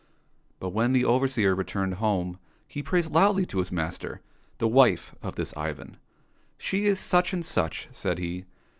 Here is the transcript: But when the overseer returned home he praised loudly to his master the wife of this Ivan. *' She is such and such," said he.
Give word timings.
But 0.59 0.69
when 0.69 0.93
the 0.93 1.05
overseer 1.05 1.53
returned 1.53 1.93
home 2.01 2.39
he 2.67 2.81
praised 2.81 3.11
loudly 3.13 3.45
to 3.45 3.59
his 3.59 3.71
master 3.71 4.19
the 4.57 4.67
wife 4.67 5.13
of 5.21 5.35
this 5.35 5.55
Ivan. 5.55 5.97
*' 6.29 6.33
She 6.57 6.87
is 6.87 6.99
such 6.99 7.33
and 7.33 7.45
such," 7.45 7.87
said 7.91 8.17
he. 8.17 8.45